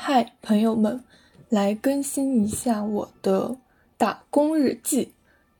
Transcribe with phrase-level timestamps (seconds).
[0.00, 1.02] 嗨，朋友们，
[1.48, 3.56] 来更新一下我的
[3.98, 5.10] 打工日记。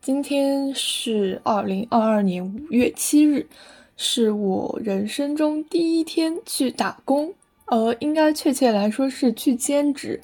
[0.00, 3.48] 今天是二零二二年五月七日，
[3.96, 7.34] 是我人生中第一天去打工，
[7.66, 10.20] 呃，应该确切来说是去兼职。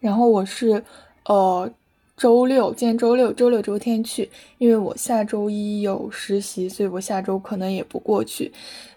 [0.00, 0.82] 然后我是
[1.26, 1.70] 呃
[2.16, 8.50] 周六，今天周六，周六周天去，因为我下周一有实习，所以我下周可能也不过去。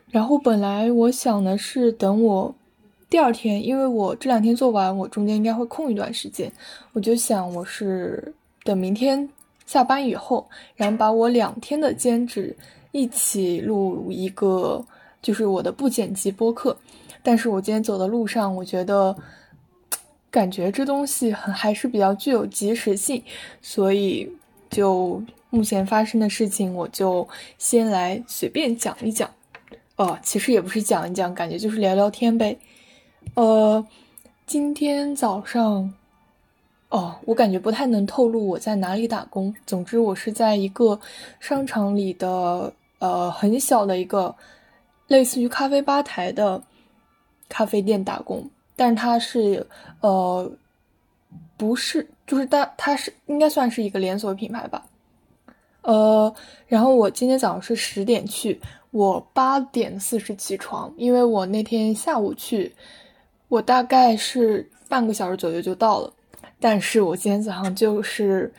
[0.09, 2.55] 然后本来我想的是等我。
[3.10, 6.52] 第二天，因为我这两天做完，我中间应该会空一段时间，
[6.94, 8.31] 我就想我是
[8.63, 9.27] 等明天
[9.66, 12.55] 下班以后，然后把我两天的兼职
[12.91, 14.86] 一起录一个，
[15.23, 16.77] 就是我的不剪辑播客。
[17.23, 19.16] 但是我今天走的路上，我觉得
[20.30, 23.22] 感觉这东西很还是比较具有及时性，
[23.59, 24.31] 所以
[24.70, 29.28] 就目前发生的事情，我就先来随便讲一讲。
[29.95, 32.58] 哦，其实也不是讲一讲，感觉就是聊聊天呗。
[33.35, 33.85] 呃，
[34.45, 35.93] 今天早上，
[36.89, 39.53] 哦，我感觉不太能透露我在哪里打工。
[39.66, 40.99] 总之，我是在一个
[41.39, 44.36] 商场里的呃很小的一个
[45.08, 46.61] 类似于咖啡吧台的
[47.47, 49.66] 咖啡店打工，但是它是
[50.02, 50.52] 呃
[51.55, 54.86] 不是，就是它它是应该算是一个连锁品牌吧。
[55.83, 56.33] 呃，
[56.67, 58.59] 然后我今天早上是十点去，
[58.91, 62.73] 我八点四十起床，因为我那天下午去。
[63.50, 66.14] 我大概是半个小时左右就到了，
[66.59, 68.53] 但是我今天早上就是，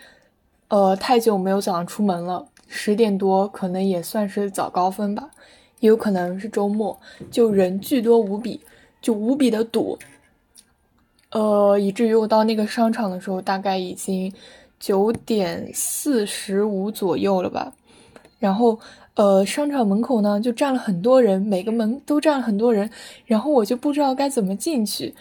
[0.69, 5.31] 呃，太久没有早上出门了，十点多可能也算是早高峰吧，
[5.79, 6.99] 也有可能是周末，
[7.31, 8.61] 就人巨多无比，
[9.01, 9.97] 就无比的堵，
[11.31, 14.33] 呃，以至于我到那个商场的时候，大概已经
[14.81, 17.73] 九点四十五左右了吧，
[18.39, 18.79] 然后。
[19.21, 22.89] 呃，商场门口呢就站了很多人，每个门都站了很多人，
[23.27, 25.15] 然后我就不知道该怎么进去。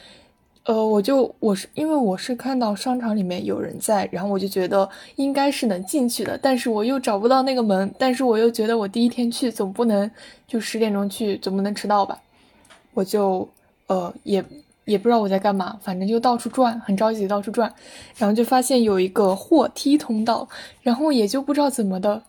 [0.64, 10.10] 呃，我就我是因为我是看到商场里面有人在，然后我就觉得应该是能进去的，但是我又找不到那个门，但是我又觉得我第一天去总不能
[10.48, 12.18] 就十点钟去，总不能迟到吧？
[12.94, 13.46] 我就
[13.88, 14.42] 呃也
[14.86, 17.70] 也不知道我在干嘛，反正就到处转，很着急到处转，
[18.16, 20.48] 然后就发现有一个货梯通道，
[20.84, 22.24] 然后也就不知道怎么的。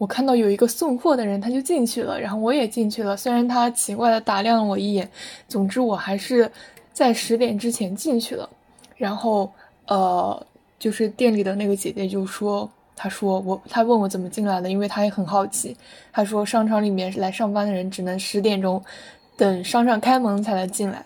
[0.00, 3.14] 我看到有一个送货的人，他就进去了，然后我也进去了。
[3.14, 5.06] 虽然他奇怪的打量了我一眼，
[5.46, 6.50] 总之我还是
[6.90, 8.48] 在十点之前进去了。
[8.96, 9.52] 然后，
[9.88, 10.46] 呃，
[10.78, 12.66] 就是店里的那个姐姐就说
[12.96, 15.76] ：“她说我，她问我怎么进来的，因为她也很好奇。
[16.10, 18.82] 她说商场里面来上班的人只能十点钟
[19.36, 21.04] 等商场开门才能进来，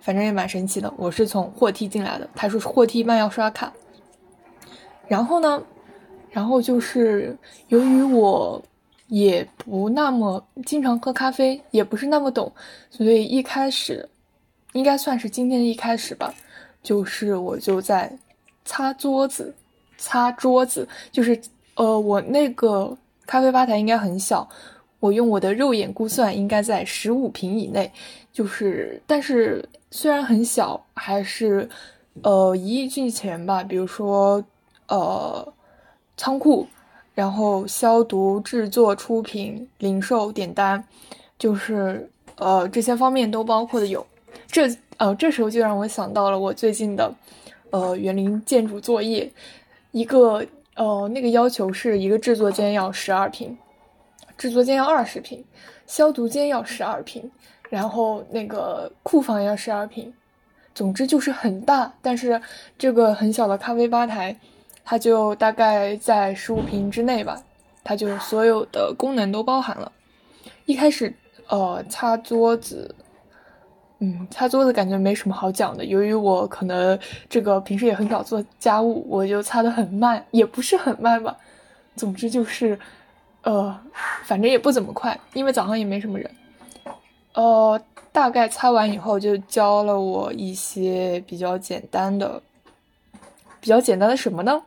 [0.00, 0.92] 反正也蛮神奇的。
[0.96, 3.72] 我是从货梯进来的，她说货梯一般要刷卡。
[5.06, 5.62] 然后呢？”
[6.32, 7.36] 然后就是
[7.68, 8.60] 由于我
[9.08, 12.50] 也不那么经常喝咖啡，也不是那么懂，
[12.88, 14.08] 所以一开始
[14.72, 16.34] 应该算是今天的一开始吧。
[16.82, 18.10] 就是我就在
[18.64, 19.54] 擦桌子，
[19.98, 21.38] 擦桌子，就是
[21.74, 24.48] 呃，我那个咖啡吧台应该很小，
[25.00, 27.92] 我用我的肉眼估算应该在十五平以内。
[28.32, 31.68] 就是，但是虽然很小，还是
[32.22, 33.62] 呃一应俱全吧。
[33.62, 34.42] 比如说
[34.88, 35.52] 呃。
[36.16, 36.66] 仓库，
[37.14, 40.82] 然后消毒、制作、出品、零售、点单，
[41.38, 44.06] 就是呃这些方面都包括的有。
[44.46, 44.68] 这
[44.98, 47.12] 呃这时候就让我想到了我最近的
[47.70, 49.30] 呃园林建筑作业，
[49.90, 53.56] 一个呃那个要求是一个制作间要十二平，
[54.36, 55.42] 制作间要二十平，
[55.86, 57.30] 消毒间要十二平，
[57.68, 60.12] 然后那个库房要十二平，
[60.74, 62.40] 总之就是很大，但是
[62.78, 64.36] 这个很小的咖啡吧台。
[64.84, 67.42] 它就大概在十五平之内吧，
[67.84, 69.90] 它就所有的功能都包含了。
[70.66, 71.14] 一开始，
[71.48, 72.94] 呃，擦桌子，
[73.98, 75.84] 嗯，擦桌子感觉没什么好讲的。
[75.84, 76.98] 由于我可能
[77.28, 81.36] 这个平时也很少做家务，我就擦的很慢，也不是很慢吧。
[81.94, 82.78] 总之就是，
[83.42, 83.78] 呃，
[84.24, 86.30] 反正也不怎么快，因为早上也没什么人。
[87.34, 92.42] 呃，大概擦完以后，就教了我一些比较简单的，
[93.60, 94.62] 比较简单的什么呢？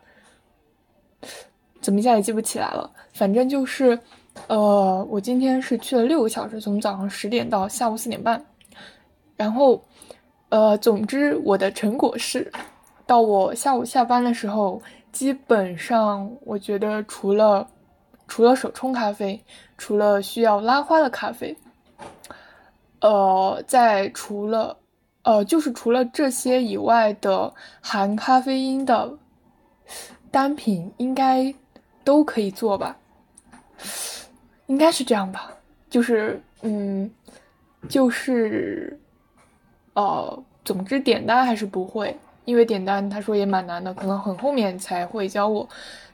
[1.82, 2.90] 怎么一下也记不起来了？
[3.14, 4.00] 反正就是，
[4.48, 8.44] 呃，我今天是去了六个小时，从早上十点到下午四点半。
[9.36, 9.84] 然后，
[10.50, 12.52] 呃，总之我的成果是，
[13.06, 14.82] 到我下午下班的时候，
[15.12, 17.68] 基本上我觉得除了
[18.28, 19.44] 除了手冲咖啡，
[19.78, 21.56] 除了需要拉花的咖啡，
[23.02, 24.78] 呃，在除了
[25.24, 29.12] 呃，就是除了这些以外的含咖啡因的
[30.36, 31.54] 单品，应该。
[32.06, 32.96] 都可以做吧，
[34.68, 35.52] 应该是这样吧。
[35.90, 37.10] 就是，嗯，
[37.90, 38.96] 就是，
[39.96, 42.16] 呃，总之点单还是不会，
[42.46, 45.68] 因为点单他说也蛮难的，可能很后面才会教我。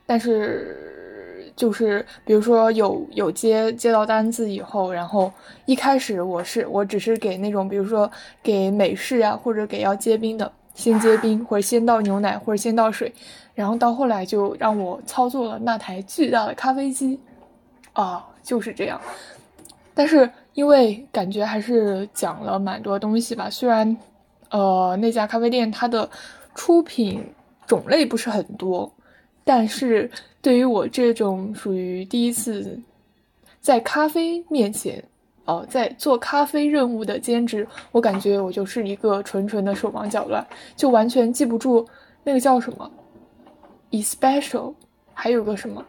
[0.05, 5.29] 但是就是比如说有有接接到单子以后，然后
[5.65, 8.09] 一开始我是我只是给那种比如说
[8.41, 13.13] 给美式啊或者给要接冰的，先接冰或者先倒牛奶或者先倒水，
[13.61, 17.19] 然后到后来就让我操作了那台巨大的咖啡机，
[17.93, 18.99] 啊就是这样。
[19.93, 23.95] 但是因为感觉还是讲了蛮多东西吧，虽然。
[24.53, 26.09] 呃，那家咖啡店它的
[26.55, 27.23] 出品
[27.65, 28.91] 种类不是很多，
[29.45, 30.11] 但是
[30.41, 32.77] 对于我这种属于第一次
[33.61, 35.01] 在咖啡面前，
[35.45, 41.87] 哦，在做咖啡任务的兼职，我感觉我就是一个纯纯的手忙脚乱，就完全记不住
[42.25, 42.91] 那个叫什么
[43.91, 44.73] ，especial，
[45.13, 45.85] 还有个什么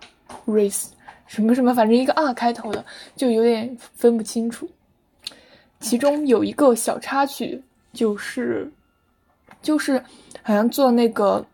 [0.46, 0.88] ，race，
[1.26, 2.84] 什么什么，反正一个 R 开头的，
[3.16, 4.69] 就有点分不清楚。
[5.81, 7.62] 其中有一个小插曲。
[7.94, 8.72] 就是，
[9.60, 10.02] 就是，
[10.43, 11.44] 好像做那个，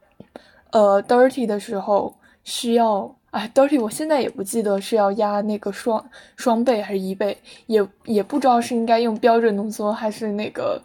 [0.71, 2.15] 呃，dirty 的时候
[2.45, 7.37] 是要，哎，dirty，我现在也不记得是要压那个双双倍还是一倍，
[7.67, 10.81] 也也不知道是应该用标准浓缩还是那个，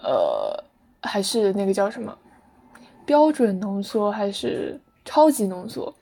[0.00, 0.62] 呃，
[1.02, 2.16] 还是那个叫什么，
[3.04, 5.94] 标准浓缩还是超级浓缩，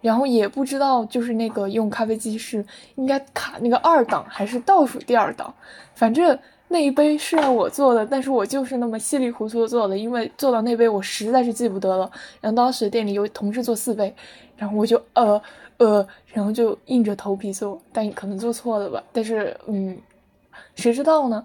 [0.00, 2.64] 然后也不知道就是那个用咖啡机是
[2.96, 5.54] 应该卡那个二档还是倒数第二档，
[5.94, 6.38] 反正。
[6.72, 12.08] 那一杯是让我做的，但是我就是那么稀里糊涂做的，因为做到那杯我实在是记不得了。
[12.40, 14.14] 然后当时店里有同事做四杯，
[14.56, 15.42] 然后我就呃
[15.78, 19.02] 呃，然后就硬着头皮做，但可能做错了吧。
[19.12, 19.98] 但是嗯，
[20.76, 21.44] 谁知道呢？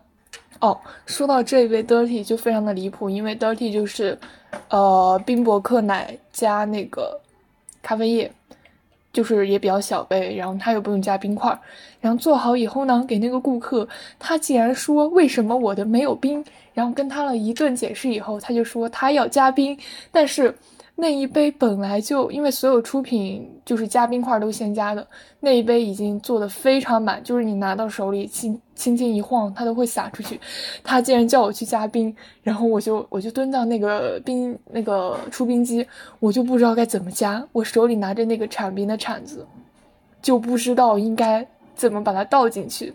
[0.60, 4.18] 哦，说到这一杯 dirty 就非常的离谱，因为 dirty 就是
[4.70, 7.20] 呃冰博克奶加那个
[7.82, 8.32] 咖啡液。
[9.14, 11.58] 就是也比较小杯，然后他又不用加冰块，
[12.02, 13.88] 然后做好以后呢，给那个顾客，
[14.20, 16.44] 他竟然说为什么我的没有冰，
[16.74, 19.80] 然后跟他了一顿解释以后，他就说他要加冰，
[20.12, 20.54] 但是。
[20.98, 25.06] 那一杯本来就因为所有出品就是加冰块都先加的，
[25.42, 30.40] 那一杯已经做的非常满，就是你拿到手里轻轻轻一晃，它都会洒出去。
[30.84, 35.86] 他竟然叫我去加冰，然后我就我就蹲到那个冰那个出冰机，
[36.20, 39.46] 我就不知道该怎么加，我手里拿着那个铲冰的铲子，
[40.22, 41.46] 就不知道应该
[41.76, 42.94] 怎么把它倒进去。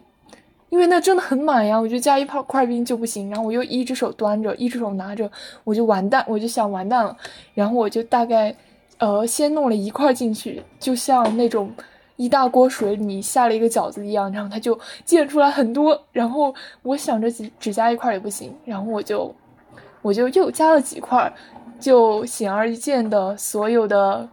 [0.70, 5.31] 因为那真的很满呀，我就加一泡块冰就不行，然后我又一只手端着，一只手拿着，
[5.64, 7.17] 我就完蛋，我就想完蛋了，
[7.55, 8.55] 然后我就大概，
[8.99, 11.70] 呃，先弄了一块进去，就像那种
[12.17, 19.34] 一大锅水你下了一个饺子一样，然后它就溅出来很多，然后我想着只只加一块也不行，然后我就，
[20.02, 21.32] 我就又加了几块，
[21.81, 24.28] 就显而易见的所有的。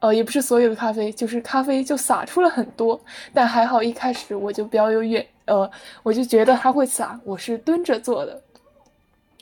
[0.00, 3.00] 呃，也不是所有的咖啡，就是咖啡就洒出了很多，
[3.34, 5.68] 但还好一开始我就比较有远，呃，
[6.04, 8.40] 我就觉得它会洒，我是蹲着做的，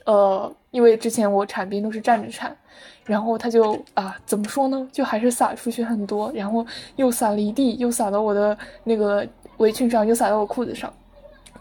[0.06, 2.56] 呃，因为之前我铲冰都是站着铲，
[3.04, 6.64] 然后它就啊，怎么说呢，就还是洒出去很多，然后
[6.96, 9.26] 又洒了一地，又洒到我的那个
[9.58, 10.90] 围裙上，又洒到我裤子上，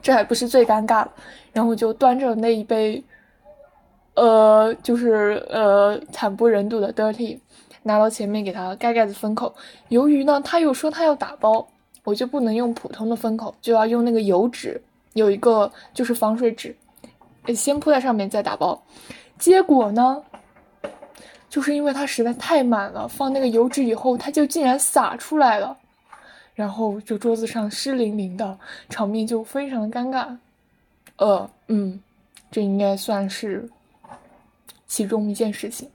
[0.01, 1.11] 这还不是最尴尬的，
[1.51, 3.03] 然后我就端着那一杯，
[4.13, 7.37] 呃，就是呃惨不忍睹的 dirty。
[7.87, 9.53] 拿到前面给他盖盖子封口，
[9.89, 11.67] 由于呢他又说他要打包，
[12.03, 14.81] 我就不能用普通的封口，就要用那个油纸，
[15.13, 16.75] 有一个就是防水纸，
[17.55, 18.81] 先铺在上面再打包。
[19.37, 20.23] 结果呢，
[21.47, 25.77] 就是因为它实在太满了，放那个油纸以后，它就竟然洒出来了，
[26.55, 28.57] 然后就桌子上湿淋淋的，
[28.89, 30.35] 场面就非常的尴尬。
[31.17, 32.01] 呃，嗯，
[32.49, 33.69] 这应该算是
[34.87, 35.87] 其中一件事情。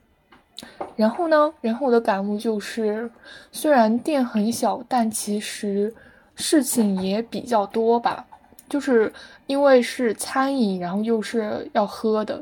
[0.97, 1.53] 然后呢？
[1.61, 3.11] 然后我的感悟就是，
[3.53, 5.93] 虽然店很小，但其实
[6.35, 8.25] 事情也比较多吧。
[8.69, 9.13] 就是
[9.49, 12.41] 因为是餐饮，然后又是要喝的，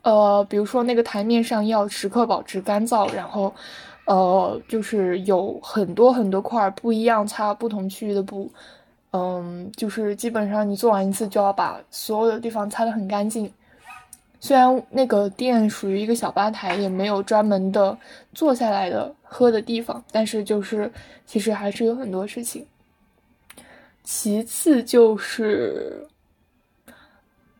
[0.00, 3.52] 呃，比如说那个台面上要时刻保持干燥，然后，
[4.06, 8.50] 呃，就是有很多很多块不一样擦不同区域的布，
[9.12, 13.52] 嗯，就是基本上你做完一次就要把所有的地方擦得很干净。
[14.44, 17.96] 虽然那个店属于一个小吧台，也没有专门的
[18.34, 20.92] 坐下来的喝的地方，但是就是
[21.24, 22.62] 其实还是有很多事情。
[24.02, 26.06] 其次就是，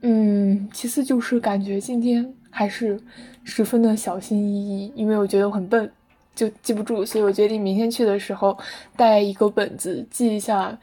[0.03, 3.01] 嗯，其次就是感觉今天还是
[3.45, 5.91] 十分的小心翼翼，因为我觉得我很笨，
[6.35, 8.59] 就记不住，所以我决定明天去的时候
[8.95, 10.79] 带一个本子记一下，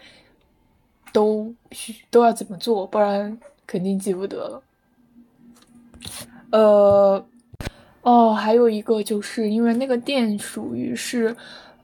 [1.14, 4.64] 都需都要怎么做，不然肯定记不得了。
[6.52, 7.26] 呃，
[8.04, 11.36] 哦，还有一个就是因为那个店属于是，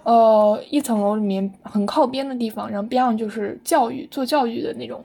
[0.03, 5.03] 呃，一层楼里面很靠边的地方，然后边上就是教育做教育的那种，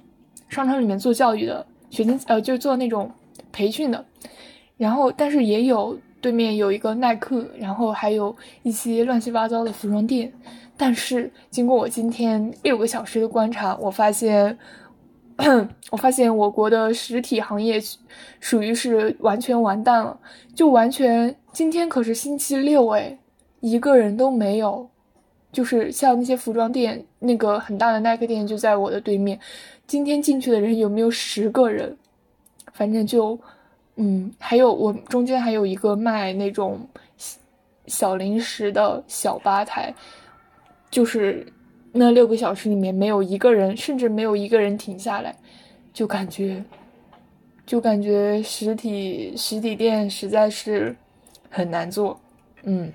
[0.48, 3.10] 商场里面做教育的学生，呃，就做那种
[3.52, 4.04] 培训的，
[4.76, 10.32] 然后但是也有对面有一个耐克，然后还有一些乱七八糟的服装店。
[10.74, 14.56] 但是经过我今天六个小时的观察，我发现，
[15.90, 17.80] 我发现我国的实体行业
[18.40, 20.18] 属于是完全完蛋了，
[20.54, 23.18] 就完全今天可是星期六哎，
[23.60, 24.88] 一个人都没有。
[25.52, 29.38] 就是像那些服装店，那个很大的耐克店就在我的对面。
[29.86, 31.94] 今天进去的人有没有十个人？
[32.72, 33.38] 反正就，
[33.96, 36.80] 嗯，还有我中间还有一个卖那种
[37.86, 39.94] 小零食的小吧台，
[40.90, 41.46] 就是
[41.92, 45.36] 那六个小时里面没有一个人，甚至没有一个人停下来，
[45.92, 46.64] 就感觉，
[47.66, 50.96] 就感觉实体实体店实在是
[51.50, 52.18] 很难做。
[52.62, 52.90] 嗯，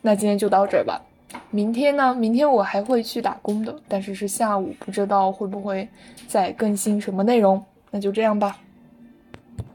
[0.00, 1.00] 那今天就到这儿吧。
[1.50, 2.14] 明天呢？
[2.14, 5.88] 明天我还会去打工的，但是是下午，不知道会不会
[6.26, 7.60] 再更新什么内容。
[7.90, 8.56] 那就这样吧。